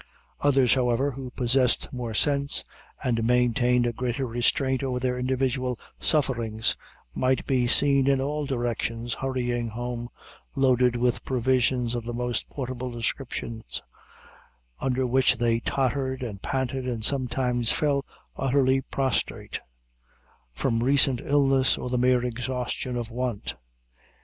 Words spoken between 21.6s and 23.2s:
or the mere exhaustion of